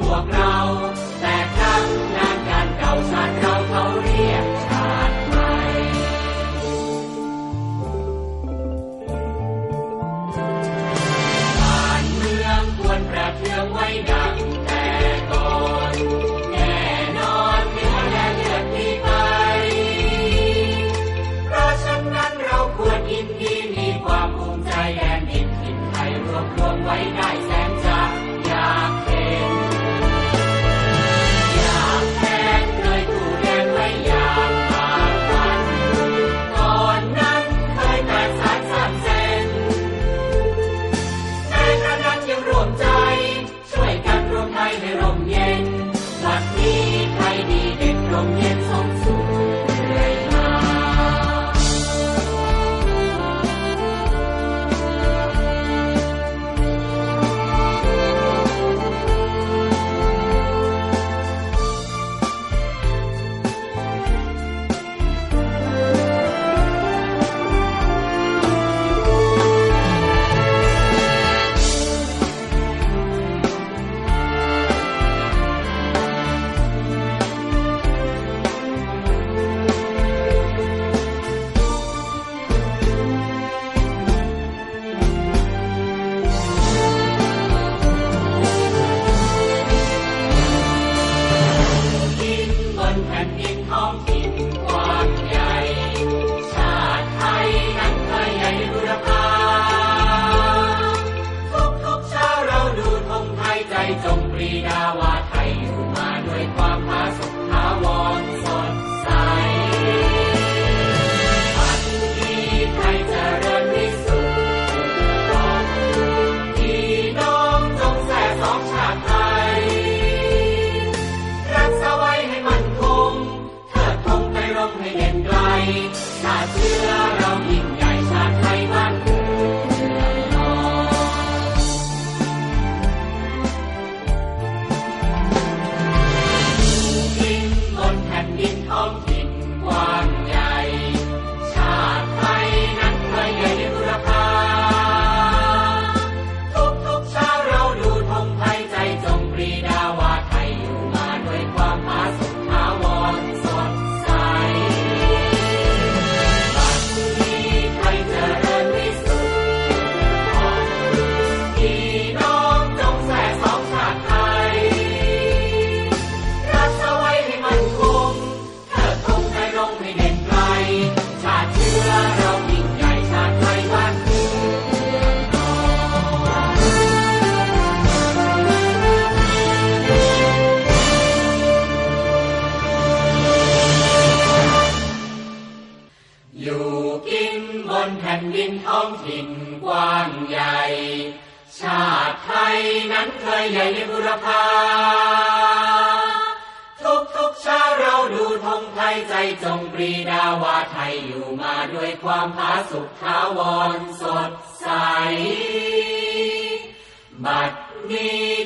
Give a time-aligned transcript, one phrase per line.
[0.00, 0.56] พวกเรา
[1.20, 1.84] แต่ครั้ง
[2.16, 5.54] นั้นการเก่าชาติเราเขาเรียกชาติใหม่
[11.60, 14.34] การเมืองควรประเทือไว้ดัง
[14.66, 14.86] แต่
[15.30, 15.54] ก่อ
[15.92, 15.94] น
[16.52, 16.80] แน่
[17.18, 19.08] นอนเนือและเลือดมีไป
[21.46, 27.29] เพราะฉะนั้นเราควรยินดีมีความภูใจแดนดินถิ่นไทยรวบรวมไว้ได้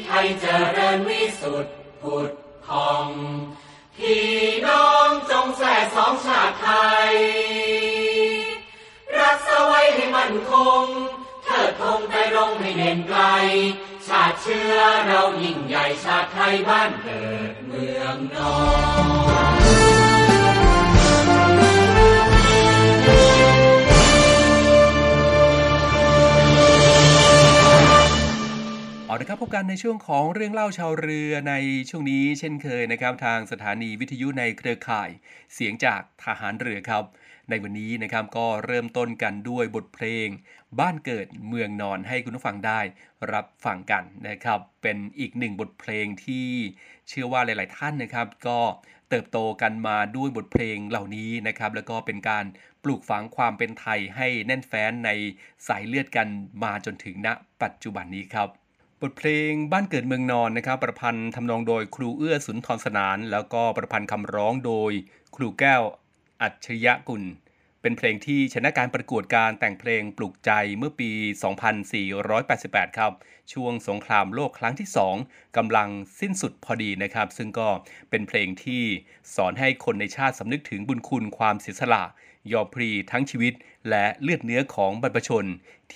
[0.04, 0.46] ไทยเจ
[0.76, 2.30] ริญวิสุทธิ์ผุด
[2.66, 3.08] พอง
[3.96, 4.28] พี่
[4.66, 6.70] น้องจงแส่สองชาติไท
[7.10, 7.14] ย
[9.18, 10.52] รักษาไว้ให้มั่นค
[10.82, 10.84] ง
[11.44, 13.20] เถิดธงไปรงให้เด่นไกล
[14.06, 18.54] ชาติเชื้อเรายิ่งใหญ่ชาติไทยบ้านเกิดเมืองนอ
[20.00, 20.03] น
[29.06, 31.54] เอาละครับพบกันในช่วงของเรื่องเล่าชาวเรือใน
[31.90, 35.10] ช่วงนี้เช่นเคยนะครับ ทางสถานีวิทยุในเครือข่าย
[35.54, 37.04] เสียงจากทหารเรือครับ
[37.50, 40.26] ในวันนี้นะครับก็เริ่มต้นกันด้วยบทเพลง
[40.80, 42.80] บ้านเกิดเมืองนอนให้คุณผู้ฟังได้
[43.32, 46.48] รับฟังกันนะครับ เป็นอีกหนึ่งบทเพลงที่
[47.08, 48.60] เชื่อว่าหลาย ๆ ท่านนะครับ ก็
[49.10, 52.44] เติบโตกันมาด้วยบทเพลงเหล่านี้นะครับ แล้วก็เป็นการ
[52.82, 55.10] ปลูกฝังความเป็นไทยให้แน่นแฟ้นใน
[55.68, 56.28] สายเลือดกัน
[56.62, 57.28] มาจนถึงณ
[57.62, 58.63] ปัจจุบันนี้ครับ
[59.06, 64.92] บทเพลงบ้านเกิดเมืองนอนนะครับ ประพันธ์ทำนองโดยครูเอื้อสุนทรสนาน แล้วก็ประพันธ์คำร้องโดย
[65.36, 65.82] ครูแก้ว
[66.42, 67.22] อัจฉริยะกุล
[67.82, 71.10] เป็นเพลงที่ชนะการประกวดการแต่งเพลงปลุกใจเมื่อปี
[72.44, 73.12] 2488 ครับ
[73.52, 74.88] ช่วงสงครามโลกครั้งที่
[75.20, 75.88] 2กำลัง
[76.20, 77.68] สิ้นสุดพอดีนะครับ ซึ่งก็
[78.10, 78.82] เป็นเพลงที่
[79.34, 82.04] สอนให้คนในชาติสำนึกถึงบุญคุณความเสียสละ
[82.52, 83.52] ยอมพรีทั้งชีวิต
[83.90, 85.44] และเลือดเนื้อของบรรพชน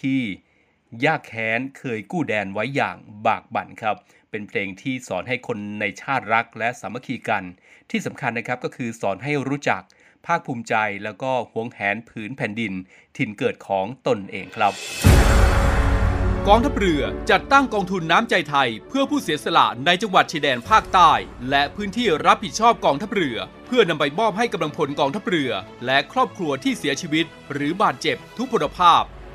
[0.00, 0.20] ที่
[1.04, 2.96] ยากแค้นเคยกู้แดนไว้อย่าง
[3.26, 3.96] บากบั่นครับ
[4.30, 7.44] เป็นเพลงที่สอนให้คนในชาติรักและสามัคคีกัน
[7.90, 9.82] ที่สำคัญนะครับก็คือสอนให้รู้จัก
[10.26, 10.74] ภาคภูมิใจ
[11.04, 12.72] แล้วก็หวงแหนผืนแผ่นดิน
[13.16, 14.72] ถิ่นเกิดของตนเองครับ
[16.48, 21.12] กองทัพเรือจัดตั้งกองทุนน้ำใจไทย เพื่อผู้เสียสละในจังหวัดชายแดนภาคใต้
[21.50, 23.36] และพื้นที่รับผิดชอบกองทัพเรือ
[23.66, 25.50] เพื่อนำไปมอบให้กำลังพลกองทัพเรือ
[25.86, 29.02] และครอบครัวที่เสียชีวิต หรือบาดเจ็บทุกพลภาพ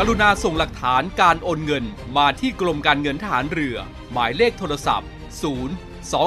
[0.00, 1.84] กรุณาส่งหลักฐานการโอนเงิน
[2.16, 3.76] มาที่กรมการเงินทหารเรือ
[4.12, 5.08] หมายเลขโทรศัพท์
[5.42, 5.48] 0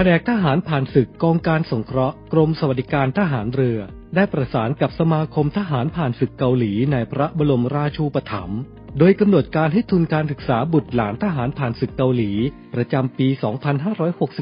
[0.00, 3.78] ผนกทหารผ่านศึกกองการสงเคราะห์กรมสวัสดิการทหารเรือ
[4.14, 8.60] ได้ประสานกับสมาคมทหารผ่านศึกเกาหลีในพระบรมราชูปถัมภ์
[8.98, 12.30] โดยกำหนดการให้ทุนการศึกษาบุตรหลานทหารผ่านศึกเกาหลี
[12.74, 13.28] ประจำปี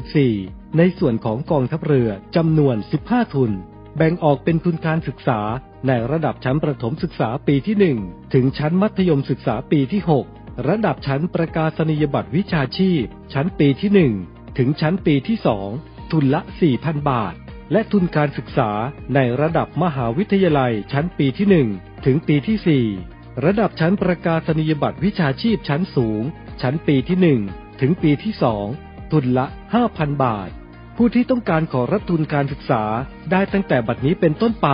[0.01, 2.75] 2564 ในส่วนของกองทัพเรือจำนวน
[3.05, 3.51] 15 ทุน
[3.97, 5.39] แบ่งออกเป็นทุนการศึกษา
[5.87, 7.75] ในระดับชั้นประถมศึกษาปีที่
[8.05, 10.01] 1 ถึงชั้นมัธยมศึกษาปีที่
[10.33, 15.37] 6 ระดับชั้นประกาศนียบัตรวิชาชีพ ชั้นปีที่ 1 ถึงชั้นปีที่
[15.75, 16.41] 2ทุนละ
[16.75, 17.33] 4,000 บาท
[17.71, 18.71] และทุนการศึกษา
[19.15, 26.21] ในระดับมหาวิทยาลัยชั้นปีที่ 1 ถึงปีที่ 4 ระดับชั้นประกาศนียบัตรวิชาชีพชั้นสูง
[26.61, 27.17] ชั้นปีที่
[27.49, 28.33] 1 ถึงปีที่
[28.73, 29.45] 2 ทุนละ
[29.85, 30.49] 5,000 บาท
[30.97, 32.83] ผู้ที่ต้องการขอรับทุนการศึกษา
[33.31, 34.69] ได้ตั้งแต่บัดนี้เป็นต้นไป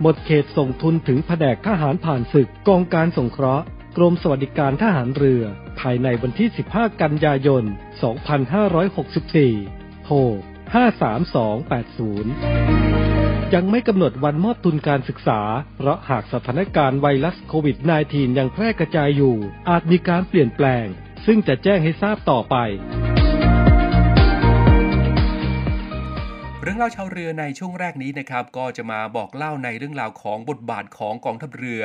[0.00, 3.64] หมดเขตส่งทุนถึงแผนกทหารผ่านศึกกองการสงเคราะห์
[3.96, 5.42] กรมสวัสดิการทหารเรือ
[5.80, 7.64] ภายในวันที่ 15 กันยายน
[9.24, 10.16] 2564 โทร
[12.26, 15.40] 53280 ยังไม่กำหนดวันมอบทุนการศึกษา
[15.76, 17.76] เพราะหากสถานการณ์ไวรัสโควิด
[18.08, 19.36] -19 ยังแพร่กระจายอยู่
[19.68, 20.86] อาจมีการเปลี่ยนแปลง
[21.26, 22.56] ซึ่งจะแจ้งให้ทราบต่อไป
[26.66, 31.82] เรื่องเล่าชาวเรือในช่วงแรกนี้นะครับ ก็จะมาบอกเล่าในเรื่องราวของบทบาทของกองทัพเรือ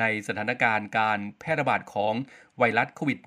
[0.00, 2.14] ในสถานการณ์การแพร่ระบาดของ
[2.58, 3.18] ไวรัสโควิด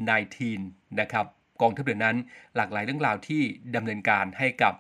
[0.46, 1.26] -19 นะครับ
[1.62, 2.18] กองทัพเรือนั้น
[2.56, 3.42] หลากหลายเรื่องราวที่
[3.76, 4.74] ดำเนินการให้กับ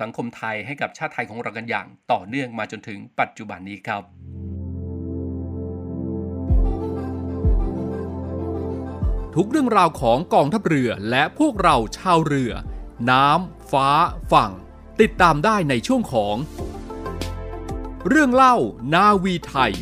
[0.00, 4.02] สังคมไทยให้กับชาติไทยของเรากันอย่างต่อเนื่องมาจนถึงปัจจุบันนี้ครับ
[9.34, 12.52] ทุกเรื่องราวของกองทัพเรือและพวกเราชาวเรือ
[13.10, 13.88] น้ำ ฟ้า
[14.32, 14.52] ฝั่ง
[15.02, 16.36] ติดตามได้ในช่วงของ
[18.08, 18.56] เรื่องเล่า
[18.94, 19.72] นาวีไทย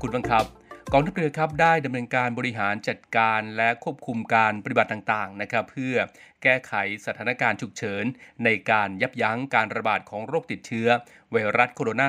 [0.00, 0.44] คุณบังคับ
[0.92, 5.96] กองทัพเรือครับได้ดำเนินการบริหารจัดการและควบคุมการปฏิบัติต่างๆนะครับเพื่อ
[6.42, 6.72] แก้ไข
[7.06, 8.04] สถานการณ์ฉุกเฉิน
[8.44, 10.88] ในการยับยั้งการระบาดของโรคติดเชื้อ
[11.30, 12.02] ไวรัสโคโรน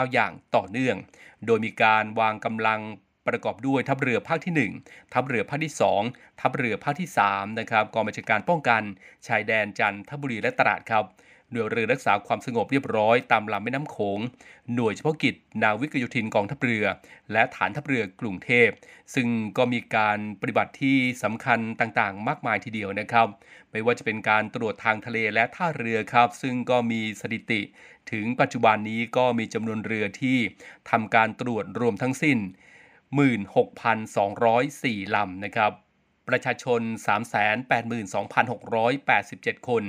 [0.00, 0.96] า 2019 อย่างต่อเนื่อง
[1.46, 2.80] โดยมีการวางกำลัง
[3.26, 5.72] ประกอบด้วยทัพเรือภาคที่ 1 ทัพเรือภาคที่
[6.06, 8.82] 2 ทัพเรือภาคที่3นะครับกองบัญชาการป้องกัน
[9.26, 11.06] ชายแดนจันทบุรีและตราดครับ
[11.52, 14.20] หน่วยเรือรักษาความสงบเรียบร้อยตามลำแม่น้ำโขง
[14.74, 16.84] หน่วยเฉพาะกิจ นาวิกโยธินกองทัพเรือ
[17.32, 18.68] และฐานทัพเรือกรุงเทพ
[19.14, 23.26] ซึ่งก็มีการปฏิบัติที่สำคัญต่างๆ มากมายทีเดียวนะครับ
[23.70, 27.60] ไม่ว่าจะเป็นการตรวจทางทะเลและท่าเรือครับ ซึ่งก็มีสถิติ
[28.10, 30.38] ถึงปัจจุบันนี้ก็มีจำนวนเรือที่
[30.90, 32.38] ทำการตรวจรวมทั้งสิ้น
[33.18, 35.72] 16,204 ลำนะครับ
[36.28, 36.80] ประชาชน
[38.20, 39.84] 382,687 คน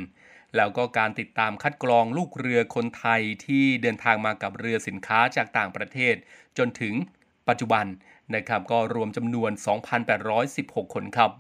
[0.56, 6.16] แล้วก็การติดตามคัดกรองลูกเรือคนไทยที่เดินทางมากับเรือสินค้าจากต่างประเทศ
[6.58, 6.94] จนถึง
[7.50, 7.86] ปัจจุบัน
[8.36, 9.51] นะครับก็รวมจำนวน
[10.24, 11.32] 2,816 คนครับ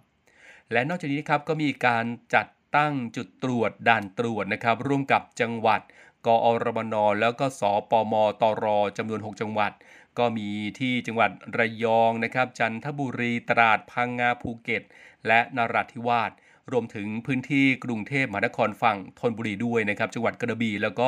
[0.71, 5.81] และนอกจากนี้ครับก็มีการจัดตั้งจุดตรวจด่านตรวจนะครับ ร่วมกับจังหวัด
[6.27, 7.61] กอรมนแล้วก็ส
[7.91, 8.65] ปมตร
[8.97, 9.71] จำนวน 6 จังหวัด
[10.19, 10.49] ก็มี
[10.79, 14.83] ที่จังหวัดระยองนะครับ จันทบุรีตราดพังงาภูเก็ต
[15.27, 16.31] และนราธิวาส
[16.71, 21.07] รวมถึงพื้นที่กรุงเทพมหานครฝั่งธนบุรีด้วยนะครับ จังหวัดกระบี่แล้วก็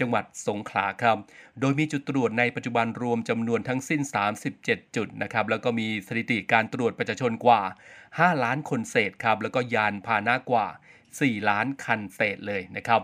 [0.00, 1.16] จังหวัดสงขลาครับ
[1.60, 4.00] โดยมีจุดตรวจในปัจจุบันรวมจำนวนทั้งสิ้น
[4.48, 7.62] 37 จุดนะครับ แล้วก็มีสถิติการตรวจประชาชนกว่า
[8.02, 10.66] 5 ล้านคนเศษครับ แล้วก็ยานพาหนะกว่า
[11.08, 13.02] 4 ล้านคันเศษเลยนะครับ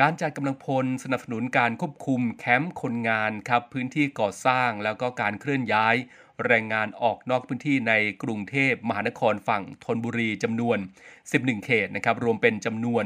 [0.00, 5.94] การจัดกำลังพลสนับสนุนการควบคุมแคมป์คนงานครับพื้นที่ก่อสร้างแล้วก็การเคลื่อนย้าย
[6.46, 7.92] แรงงานออกนอกพื้นที่ใน
[8.22, 10.78] กรุงเทพมหานครฝั่งธนบุรีจำนวน
[11.20, 13.04] 11 เขตนะครับรวมเป็นจำนวน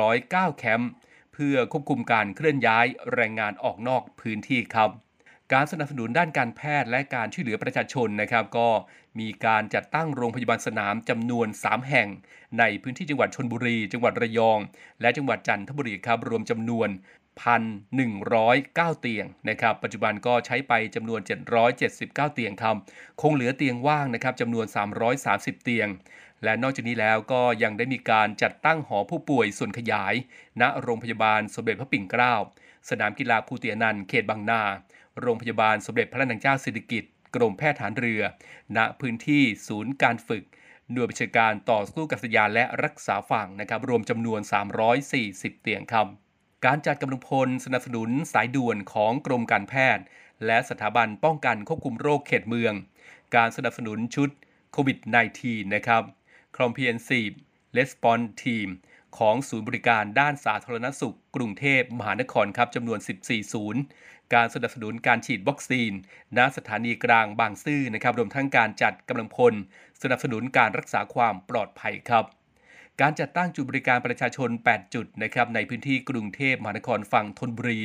[0.00, 0.90] 109 แคมป์
[1.34, 4.90] เพื่อควบคุมการเคลื่อนย้ายแรงงานออกนอกพื้นที่ครับ
[5.52, 8.68] การสนับสนุนด้านการแพทย์และการช่วยเหลือประชาชนนะครับ ก็
[9.18, 12.08] มีการจัดตั้งโรงพยาบาลสนามจำนวน 3 แห่ง
[12.58, 14.58] ในพื้นที่จังหวัดชนบุรี จังหวัดระยอง
[15.00, 16.88] และจังหวัดจันทบุรีครับรวมจำนวน
[18.14, 21.20] 1,109 เตียงนะครับ ปัจจุบันก็ใช้ไปจำนวน
[21.76, 22.76] 779 เตียงครับ
[23.20, 24.66] คงเหลือเตียงว่างนะครับจำนวน
[25.14, 25.88] 330 เตียง
[26.44, 30.14] และนอกจากนี้แล้วก็ยังได้มีการจัดตั้งหอผู้ป่วยส่วนขยาย
[30.60, 32.34] ณโรงพยาบาลสมเด็จพระปิ่นเกล้า
[32.90, 34.62] สนามกีฬาภูเตียนันเขตบางนา
[35.20, 38.22] โรงพยาบาลสมเด็จพระนางเจ้าสิริกิติ์ กรมแพทย์ฐานเรือ
[38.76, 40.44] ณพื้นที่ศูนย์การฝึก
[40.92, 44.40] หน่วยบัญชาการต่อสู้กับสยานและรักษาฝั่งนะครับรวมจำนวน
[45.00, 46.06] 340 เตียงครับ
[46.66, 50.04] การจัดกำลังพลสนับสนุนสายด่วนของกรมการแพทย์
[50.46, 52.74] และสถาบันป้องกันควบคุมโรคเขตเมือง
[53.36, 54.28] การสนับสนุนชุด
[54.72, 54.98] โควิด
[55.36, 56.02] -19 นะครับ
[56.58, 57.34] Comprehensive
[57.76, 58.68] Response Team
[59.18, 63.80] ของศูนย์บริการด้านสาธารณสุข กรุงเทพมหานครครับจำนวน 14 ศูนย์
[64.34, 65.92] การสนับสนุนการฉีดวัคซีน
[66.36, 69.54] ณ สถานีกลางบางซื่อนะครับ รวมทั้งการจัดกำลังพล
[70.02, 72.24] สนับสนุนการรักษาความปลอดภัยครับ
[73.00, 77.82] การจัดตั้งจุดบริการประชาชน 8 จุดนะครับ ในพื้นที่กรุงเทพมหานครฝั่งธนบุรี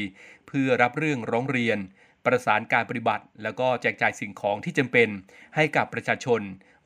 [0.47, 1.77] เพื่อรับเรื่องร้องเรียน
[2.25, 5.09] ประสานการปฏิบัติ แล้วก็แจกจ่ายสิ่งของที่จำเป็น
[5.55, 6.41] ให้กับประชาชน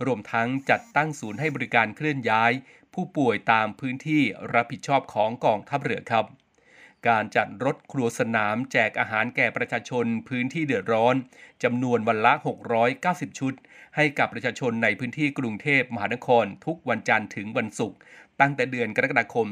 [0.05, 2.51] รวมทั้งจัดตั้งศูนย์ให้บริการเคลื่อนย้าย
[2.93, 6.25] ผู้ป่วยตามพื้นที่รับผิดชอบของกองทัพเรือครับ
[7.07, 11.15] การจัดรถครัวสนามแจกอาหารแก่ประชาชนพื้นที่เดือดร้อน
[11.63, 12.33] จำนวนวันละ
[12.87, 13.53] 690 ชุด
[13.95, 17.97] ให้กับประชาชนในพื้นที่กรุงเทพมหานคร ทุกวันจันทร์ถึงวันศุกร์
[18.39, 19.47] ตั้งแต่เดือนกรกฎาคม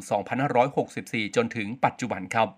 [0.65, 2.49] 2564 จนถึงปัจจุบันครับ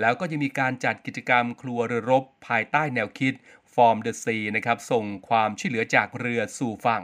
[0.00, 3.32] แล้วก็ยังมีการจัดกิจกรรมครัวเรือรบภายใต้แนวคิด
[3.78, 7.02] Form the Sea นะครับส่งความช่วยเหลือจากเรือสู่ฝั่ง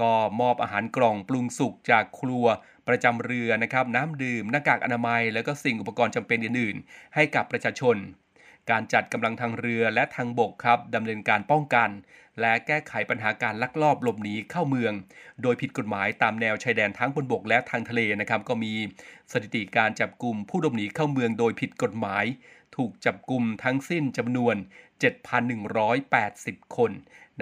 [0.00, 2.46] ก็มอบอาหารกล่องปรุงสุกจากครัว
[2.88, 7.96] ประจำเรือนะครับน้ำดื่มหน้ากากอนามัย แล้วก็สิ่งอุปกรณ์จำเป็นอื่นๆ ให้กับประชาชน
[8.70, 11.90] การจัดกำลังทางเรือและทางบกครับดำเนินการป้องกัน
[12.40, 14.92] และแก้ไขปัญหาการลักลอบหลบหนีเข้าเมือง
[15.42, 18.72] โดยผิดกฎหมายตามแนวชายแดนทั้งบนบกและทางทะเลนะครับก็มี
[19.32, 22.24] สถิติการจับกลุ่มผู้หลบหนีเข้าเมืองโดยผิดกฎหมาย
[22.76, 24.56] ถูกจับกลุ่มทั้งสิ้นจำนวน
[25.84, 26.90] 7,180 คน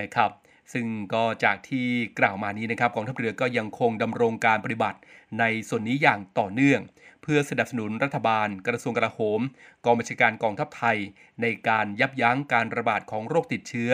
[0.01, 0.31] นะครับ
[0.73, 1.87] ซึ่งก็จากที่
[2.19, 4.99] กล่าวมานี้นะครับกองทัพเรือก็ยังคงดำรงการปฏิบัติ
[5.39, 6.81] ในส่วนนี้อย่างต่อเนื่อง
[7.23, 9.41] เพื่อสนับสนุนรัฐบาล กระทรวงกลาโหม
[9.85, 10.99] กองบัญชาการกองทัพไทย
[11.43, 13.91] ในการยับยั้งการระบาดของโรคติดเชื้อ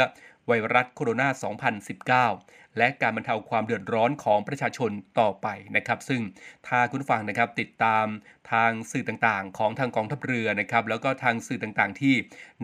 [0.47, 6.21] ไวรัสโคโรนา 2019 และการบรรเทาความเดือดร้อนของประชาชนต่อไปนะครับ ซึ่ง
[6.67, 8.07] ถ้าคุณฟังนะครับติดตาม
[8.53, 12.15] ทางสื่อต่างๆ ของทางกองทัพเรือนะครับ แล้วก็ทางสื่อต่างๆ ที่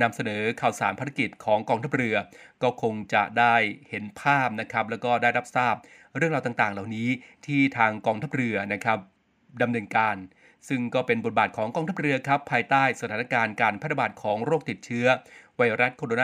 [0.02, 2.16] นำเสนอข่าวสารภารกิจของกองทัพเรือ
[2.62, 3.54] ก็คงจะได้
[3.88, 5.74] เห็นภาพนะครับแล้วก็ได้รับทราบ
[6.16, 7.08] เรื่องราวต่างๆ เหล่านี้
[7.46, 8.98] ที่ทางกองทัพเรือนะครับ
[9.62, 10.16] ดำเนินการ
[10.68, 15.06] ซึ่งก็เป็นบทบาทของกองทัพเรือครับภายใต้สถานการณ์การแพร่ระบาดของโรคติดเชื้อ
[15.56, 16.22] ไวรัสโคโรน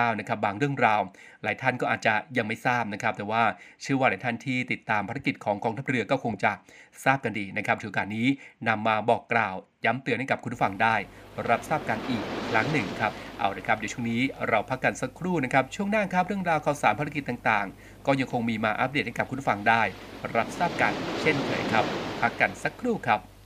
[0.00, 1.00] า 2019 นะครับ บางเรื่องราว
[1.42, 3.42] หลายท่านก็อาจจะยังไม่ทราบนะครับ แต่ว่า
[3.82, 6.52] เชื่อว่าหลายท่านที่ติดตามภารกิจของกองทัพเรือก็คงจะ
[7.04, 8.26] ทราบกันดีนะครับถือกาสนี้
[8.68, 9.54] นำมาบอกกล่าว
[9.84, 10.94] ย้ำเตือนให้กับคุณผู้ฟังได้
[11.48, 19.82] รับทราบกันอีกครั้งหนึ่งครับ เอาละครับเดี๋ยวช่วงนี้เราพักกันสักครู่นะครับ ช่วงหน้าครับเรื่องราวข่าวสารภารกิจต่างๆ ก็ยังคงมีมาอัปเดตให้กับคุณผู้ฟังได้
[20.36, 21.84] รับทราบกันเช่นเคยครับ
[22.20, 23.37] พักกันสักครู่ครับ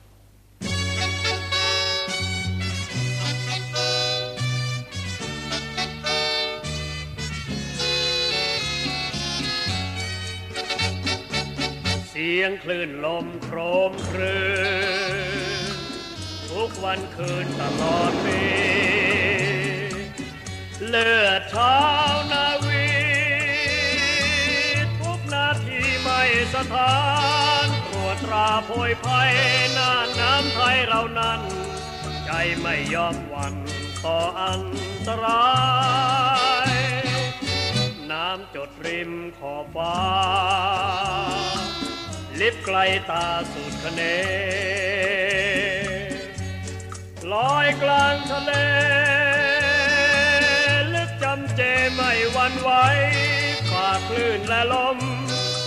[12.25, 13.59] สียงคลื่นลมโคร
[13.91, 14.41] มครื
[15.75, 15.77] น
[16.51, 18.43] ทุกวันคืนตลอดปี
[20.89, 21.81] เลือดเท้า
[22.33, 22.87] นาวี
[25.01, 26.23] ทุกนาทีไม่
[26.55, 26.97] สถา
[27.65, 29.33] นตรวจตราาโพยภัย
[29.77, 31.41] น่านน้ำไทยเรานั้น
[32.25, 33.55] ใจไม่ยอมหวั่น
[34.05, 34.63] ต่ออัน
[35.09, 35.51] ตรา
[36.69, 36.73] ย
[38.11, 39.97] น้ำจดริมขอบฟ้า
[42.43, 42.79] ลิบไกล
[43.11, 44.03] ตาสุดคะเน
[47.33, 48.53] ลอยกลางทะเล
[50.95, 51.61] ลึกจำเจ
[51.95, 52.71] ไม่หวันไหว
[53.71, 54.99] ฝากคลื่นและลม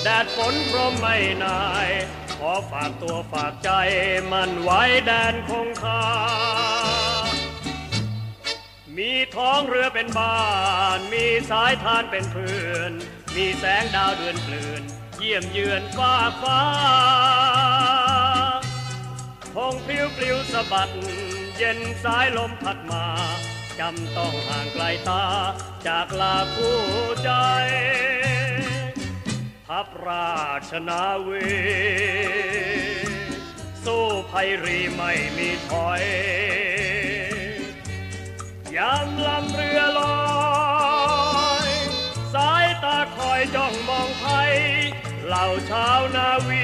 [0.04, 1.90] แดดฝนพรมไม่นาย
[2.38, 3.70] ขอฝากตัวฝากใจ
[4.32, 6.04] มันไว้แดนคงคา
[8.98, 10.40] มีท้องเรือเป็นบ้า
[10.98, 12.92] น มีสายทานเป็นเพื่อน
[13.36, 14.84] มีแสงดาวเดือนเปลือน
[15.20, 16.62] เยี่ยมเยือนฟ้าฟ้า
[19.54, 20.92] พงพลิ้วปลิวสะบัด
[21.58, 23.06] เย็นสายลมพัดมา
[23.80, 25.24] จำต้องห่างไกลตา
[25.88, 26.80] จากลาคู่
[27.24, 27.32] ใจ
[29.68, 30.34] ทัพรา
[30.70, 31.48] ชนาวี
[33.86, 36.04] สู้ภัยรีไม่มีถอย
[38.76, 40.18] ยามลำเรือลอ
[41.68, 41.70] ย
[42.34, 44.54] สายตาคอยจ้องมองไทย
[45.28, 46.64] เหล่าชาวนาวี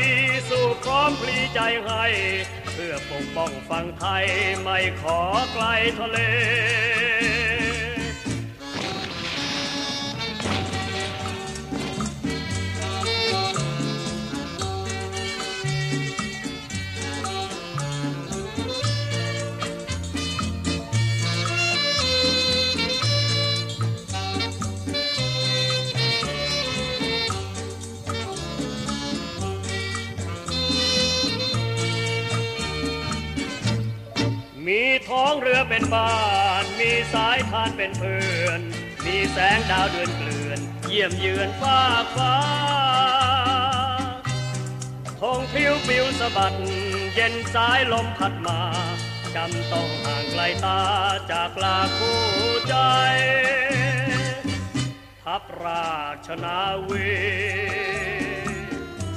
[0.50, 2.06] สู้พร้อมพลีใจให้
[2.74, 4.26] เพื่อปกป้องฝั่งไทย
[4.62, 5.20] ไม่ขอ
[5.54, 5.66] ไกล
[6.00, 6.18] ทะเล
[35.74, 36.16] เป็นบ้า
[36.64, 38.60] น มีสายทานเป็นเพื่อน
[39.06, 41.80] มีแสงดาวเดือนเกลื่อน เยี่ยมเยือนฟ้า
[42.16, 42.36] ฟ้า
[45.22, 46.54] ทงผิวปิวสะบัด
[47.14, 48.62] เย็นสายลมพัดมา
[49.36, 50.82] จำต้องห่างไกลตา
[51.32, 52.22] จากลาคู่
[52.68, 52.76] ใจ
[55.24, 55.92] ทัพรา
[56.26, 57.12] ชนาวี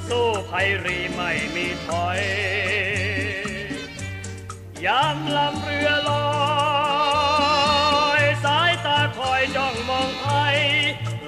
[0.07, 2.19] สู้ภัยรีไม่มีถอย
[4.85, 6.09] ยามลำเรือล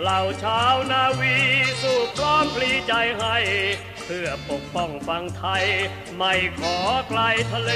[0.07, 1.35] เหล่าชาวนาวี
[1.81, 3.37] สู้พร้อมพลีใจให้
[4.05, 5.65] เพื่อปกป้องฝั่งไทย
[6.17, 6.75] ไม่ขอ
[7.09, 7.71] ไกลทะเล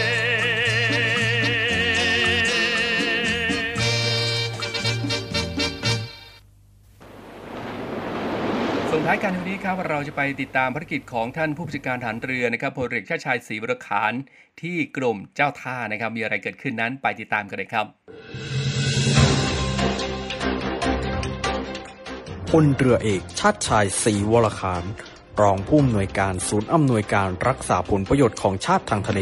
[8.91, 14.13] ส่งท้ายการวันนี้ครับเราจะไปติดตามภารกิจของท่านผู้บัญชาการฐานเรือนะครับพลเรือชาชายศรีวรขาน
[14.61, 17.87] ที่กรมเจ้าท่านะครับมีอะไรเกิดขึ้นนั้นไปติดตามกันเลยครับ
[22.57, 24.83] พลเรือเอกชาติชายศรีวรขาน
[25.41, 29.21] รองผู้อำนวยการศูนย์อำนวยการรักษาผลประโยชน์ของชาติทางทะเล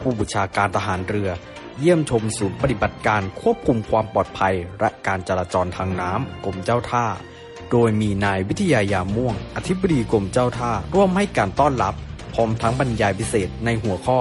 [0.00, 1.30] ผู้บัญชาการทหารเรือ
[1.78, 7.06] เยี่ยมชมศูนย์ปฏิบัติการควบคุมความปลอดภัย และการจราจรทางน้ำกรมเจ้าท่า
[7.70, 11.94] โดยมีนายวิทยายาม่วง อธิบดีกรมเจ้าท่า ร่วมให้การต้อนรับ
[12.34, 14.18] พร้อมทั้งบรรยายพิเศษในหัวข้อ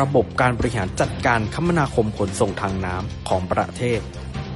[0.00, 4.00] ระบบการบริหารจัดการคมนาคมขนส่งทางน้ำของประเทศ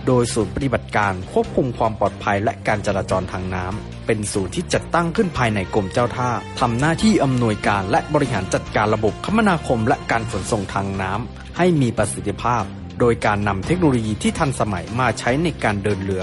[0.07, 12.63] โดยศูนย์ปฏิบัติการควบคุมความปลอดภัยและการจราจรทางน้ำ เป็นศูนย์ที่จัดตั้งขึ้นภายในกรมเจ้าท่าทำหน้าที่อำนวยการและบริหารจัดการระบบคมนาคมและการขนส่งทางน้ำให้มีประสิทธิภาพ
[13.01, 16.23] โดยการนำเทคโนโลยีที่ทันสมัยมาใช้ในการเดินเรือ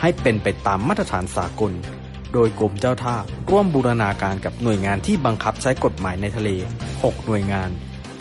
[0.00, 1.72] ให้เป็นไปตามมาตรฐานสากล
[2.32, 3.16] โดยกรมเจ้าท่า
[3.50, 6.50] ร่วมบูรณาการกับหน่วยงานที่บังคับใช้กฎหมายในทะเล
[6.90, 7.70] 6 หน่วยงาน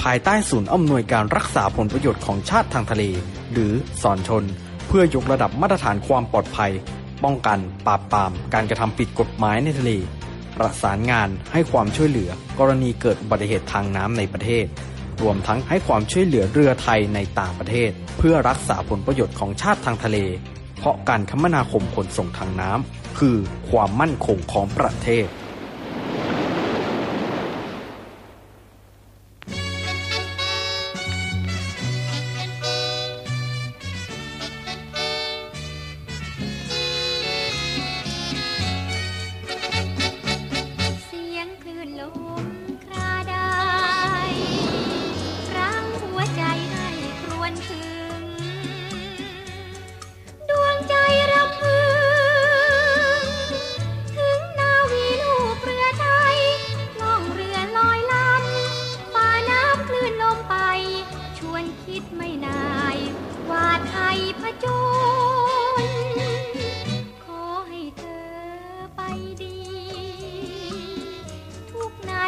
[0.02, 3.04] ภายใต้ศูนย์อำนวยการรักษาผลประโยชน์ของชาติทางทะเล
[3.52, 4.44] หรือสอนชน
[4.92, 6.72] เพื่อยกระดับมาตรฐานความปลอดภัย
[7.24, 9.92] ป้องกันปราบปราม การกระทำผิดกฎหมายในทะเล
[10.58, 14.66] ประสานงานให้ความช่วยเหลือกรณีเกิดอุบัติเหตุทางน้ำในประเทศ
[15.22, 20.18] รวมทั้งให้ความช่วยเหลือเรือไทยในต่างประเทศ เพื่อรักษาผลประโยชน์ของชาติทางทะเล
[20.78, 23.36] เพราะการคมนาคมขนส่งทางน้ำคือ
[23.70, 25.26] ความมั่นคงของประเทศ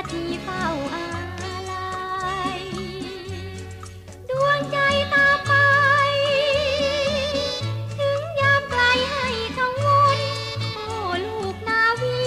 [0.09, 1.05] ที่เฝ้าอา
[1.71, 1.89] ลั
[2.59, 2.61] ย
[4.29, 4.77] ดวงใจ
[5.13, 5.53] ตาไป
[7.97, 9.87] ถึงยามไกลให้ทั้งว
[10.17, 10.19] น
[10.73, 10.85] โอ้
[11.25, 12.19] ลูกนาวี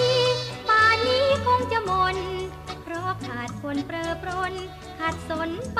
[0.69, 2.17] ป่านนี้คงจะมน
[2.83, 4.53] เพราะขาดคนเปรอปรน
[4.99, 5.79] ขาดสนไป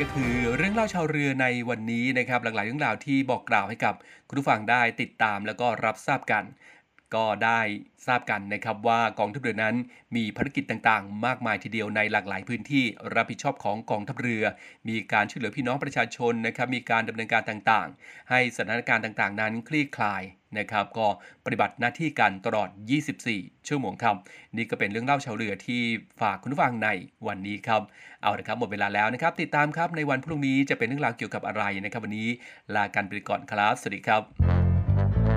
[0.00, 3.94] ก็คือเรื่องเล่าชาวเรือในวันนี้นะครับหลากหลายเรื่องราวที่บอกกล่าวให้กับ
[4.28, 6.44] คุณผู้ฟังได้ติดตามแล้วก็รับทราบกัน
[7.14, 7.60] ก็ได้
[8.06, 9.76] ทราบกันนะครับว่ากองทัพเรือนั้น
[10.16, 14.44] มีภารกิจต่างๆ มากมายทีเดียวในหลากหลายพื้นที่รับผิดชอบของกองทัพเรือ
[14.88, 20.22] มีการช่วยเหลือพี่น้องประชาชนนะครับมีการดำเนินการต่างๆ ให้สถานการณ์ต่างๆ นั้นคลี่คลาย
[20.58, 21.06] นะครับก็
[21.44, 22.68] ปฏิบัติหน้าที่กันตลอด
[23.18, 24.16] 24 ชั่วโมงครับ
[24.56, 25.82] นี่ก็เป็นเรื่องเล่าชาวเรือที่
[26.20, 26.88] ฝากคุณผู้ฟังใน
[27.26, 27.82] วันนี้ครับ
[28.22, 32.28] เอาละครับหมดเวลาแล้วนะครับ ติดตามครับในวันพรุ่งนี้จะเป็นเรื่องราวเกี่ยวกับอะไรนะครับ วันนี้
[32.74, 35.35] ลากันไปก่อนครับ สวัสดีครับ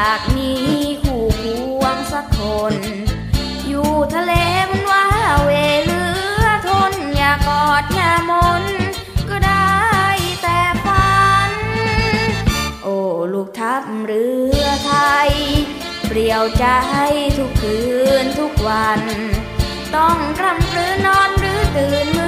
[0.00, 0.52] อยากมี
[1.02, 1.44] คู่ค
[1.80, 2.40] วงสักค
[2.72, 2.74] น
[3.68, 4.32] อยู่ทะเล
[4.70, 5.06] มันว่า
[5.44, 5.50] เว
[5.84, 6.02] เลื
[6.42, 8.32] อทน อย่ากอดอย่าม
[8.62, 8.64] น
[9.30, 9.78] ก็ได้
[10.42, 11.52] แต่ฝัน
[12.82, 12.96] โอ้
[13.32, 14.26] ลูกทัพเรื
[14.62, 14.94] อไท
[15.26, 15.30] ย
[16.06, 16.66] เปลี่ยวใจ
[17.36, 17.78] ทุกคื
[18.22, 19.00] นทุกวัน
[19.96, 22.27] ต้องกล่ำกลืนนอนหรือตื่นมื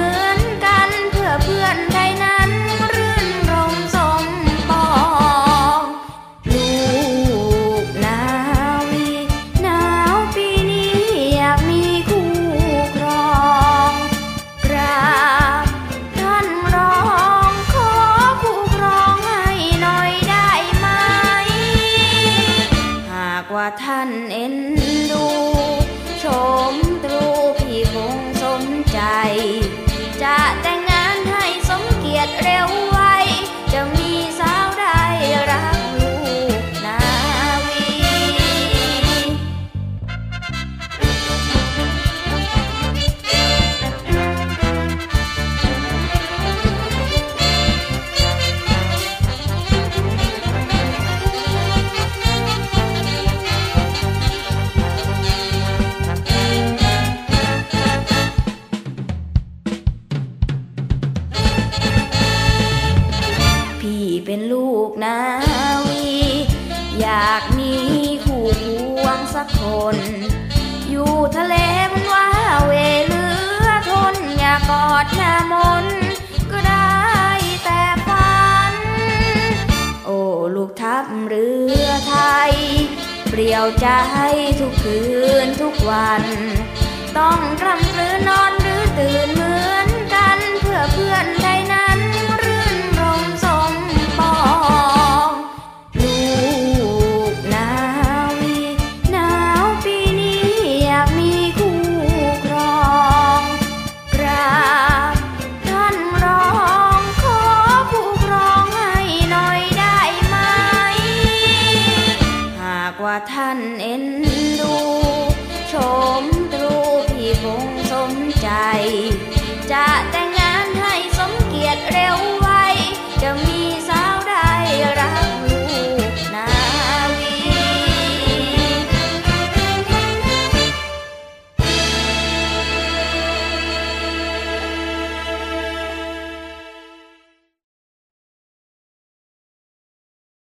[87.17, 89.40] ต้องกลำหรือนอนหรือตื่น